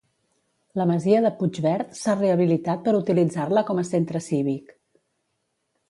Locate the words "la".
0.79-0.87